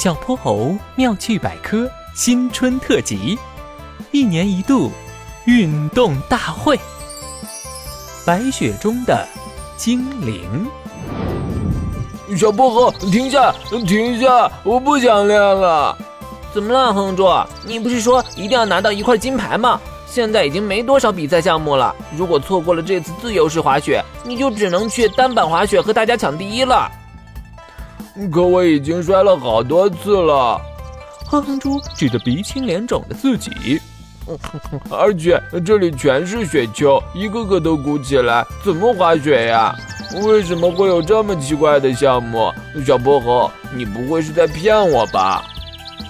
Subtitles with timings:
[0.00, 3.38] 小泼猴妙趣百科新春特辑，
[4.12, 4.90] 一年一度
[5.44, 6.80] 运动大会。
[8.24, 9.28] 白雪中的
[9.76, 10.66] 精灵。
[12.34, 13.54] 小泼猴，停下，
[13.86, 14.50] 停下！
[14.64, 15.94] 我不想练了。
[16.54, 17.28] 怎么了，哼猪？
[17.66, 19.78] 你不是说一定要拿到一块金牌吗？
[20.06, 26.90] 现在已经没多少比赛项目了，如果错过了这次自由式滑雪，你就只能去单板滑雪和大家抢第一了。
[28.28, 30.60] 可我已经摔了好多次了，
[31.26, 33.80] 哼哼猪指着鼻青脸肿的自己，
[34.90, 39.74] 而且这里全是雪球，一个个都鼓起来，怎么滑雪呀？
[40.24, 42.52] 为什么会有这么奇怪的项目？
[42.84, 45.44] 小泼猴，你不会是在骗我吧？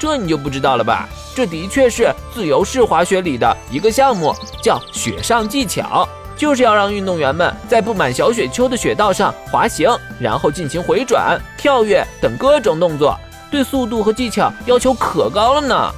[0.00, 1.08] 这你就不知道了吧？
[1.34, 13.18] 这的确是自由式滑雪里的一个项目，叫雪上技巧，就是要让运动员们在布满小雪丘的雪道上滑行，然后进行回转、跳跃等各种动作，
[13.50, 15.90] 对速度和技巧要求可高了呢。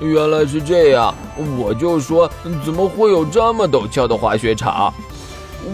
[0.00, 1.14] 原来是这样，
[1.58, 2.30] 我就说
[2.64, 4.92] 怎么会有这么陡峭的滑雪场？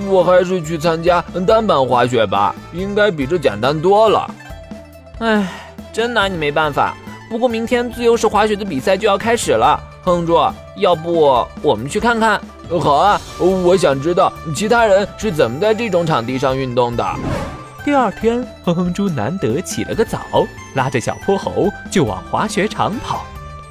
[0.08, 4.30] 我还是去参加单板滑雪吧，应该比这简单多了。
[5.18, 5.48] 唉，
[5.92, 6.94] 真拿你没办法。
[7.28, 10.38] 不过明天自由式滑雪的比赛就要开始了，哼猪，
[10.76, 12.40] 要不我们去看看？
[12.80, 17.04] 好啊，我想知道其他人是怎么在这种场地上运动的。
[17.84, 20.20] 第二天，哼哼猪难得起了个早，
[20.74, 23.24] 拉着小泼猴就往滑雪场跑。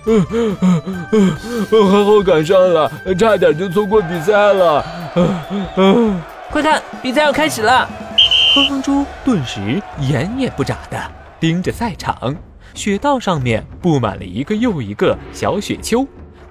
[0.06, 1.36] 嗯嗯嗯嗯，
[1.70, 4.86] 还好赶上了，差点就错过比赛了。
[5.16, 7.88] 嗯嗯，快看，比赛要开始了！
[8.56, 11.00] 哼哼猪顿时眼也不眨的
[11.40, 12.36] 盯着赛场。
[12.74, 16.08] 雪道上面布满了一个又一个小雪丘，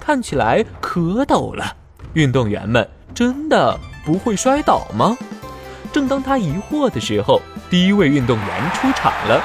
[0.08, 1.76] 看起来可陡了。
[2.14, 5.14] 运动员们真的不会摔倒吗？
[5.92, 9.38] 正当他疑惑的时候，第一位运动员出场了。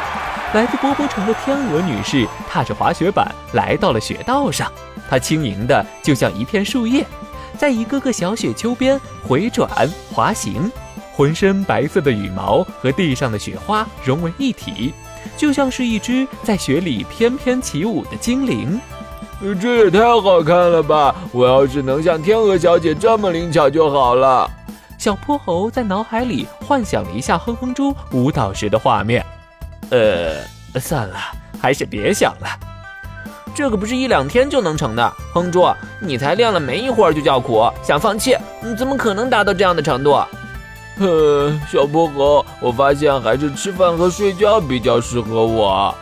[0.53, 4.72] 来自波波城的天鹅女士踏着滑雪板来到了雪道上，
[5.09, 7.05] 她轻盈的就像一片树叶，
[7.58, 9.70] 在一个个小雪丘边回转
[10.14, 10.71] 滑行，
[11.11, 14.93] 浑身白色的羽毛和地上的雪花融为一体。
[15.36, 18.80] 就像是一只在雪里翩翩起舞的精灵，
[19.59, 21.14] 这也太好看了吧！
[21.31, 24.49] 我要是能像天鹅小姐这么灵巧就好了。
[24.98, 29.26] 小泼猴在脑海里幻想了一下哼哼猪舞蹈时的画面。
[29.89, 30.36] 呃，
[30.80, 31.17] 算了，
[31.59, 32.48] 还是别想了。
[33.54, 35.14] 这个不是一两天就能成的。
[35.33, 35.67] 哼猪，
[35.99, 38.37] 你才练了没一会儿就叫苦，想放弃？
[38.61, 40.17] 你怎么可能达到这样的程度？
[40.98, 45.93] 哼，小泼猴，我发现还是吃饭和睡觉比较适合我。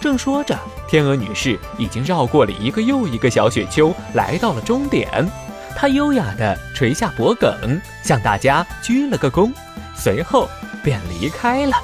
[0.00, 5.30] 正说着，天鹅女士已经绕过了一个又一个小雪丘，来到了终点。
[5.76, 9.52] 她优雅地垂下脖颈，向大家鞠了个躬，
[9.94, 10.48] 随后
[10.82, 11.76] 便离开了。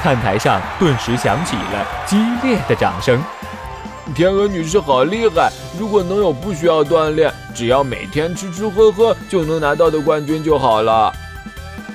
[0.00, 3.22] 看台上顿时响起了激烈的掌声。
[4.14, 5.50] 天鹅女士好厉害！
[5.78, 11.10] 如果能有不需要锻炼，只要每天吃吃喝喝就能拿到的冠军就好了。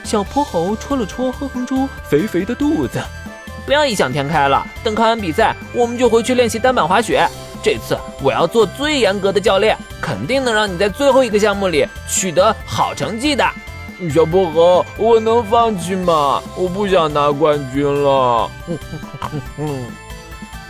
[0.03, 2.99] 小泼猴戳了戳哼哼猪肥肥的肚子，
[3.69, 4.65] 不要异想天开了。
[4.83, 7.29] 等看完比赛，我们就回去练习单板滑雪。
[7.61, 13.47] 这次我要做最严格的教练，肯定能让你在最后一个项目里取得好成绩的。
[14.11, 16.41] 小泼猴，我能放弃吗？
[16.57, 18.49] 我不想拿冠军了。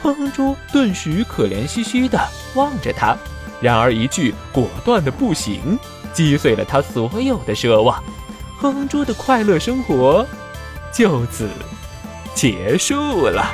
[0.03, 2.19] 哼哼猪顿时可怜兮兮的
[2.53, 3.15] 望着他，
[3.61, 5.79] 然而一句果断的不行，
[6.11, 8.03] 击碎了他所有的奢望。
[8.59, 10.27] 哼哼猪的快乐生活
[10.91, 11.47] 就此
[12.35, 13.51] 结束了。